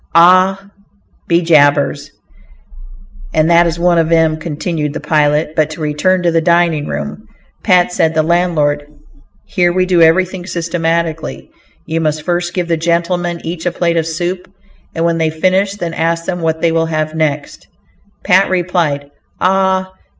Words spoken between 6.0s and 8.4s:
to the dining room. "Pat," said the